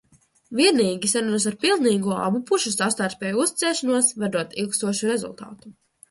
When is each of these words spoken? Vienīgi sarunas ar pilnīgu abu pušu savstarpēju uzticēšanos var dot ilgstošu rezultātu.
Vienīgi 0.59 1.09
sarunas 1.09 1.43
ar 1.49 1.57
pilnīgu 1.65 2.15
abu 2.27 2.41
pušu 2.51 2.71
savstarpēju 2.75 3.41
uzticēšanos 3.43 4.09
var 4.23 4.33
dot 4.37 4.57
ilgstošu 4.63 5.11
rezultātu. 5.11 5.71